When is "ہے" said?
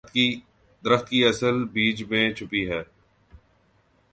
2.69-2.81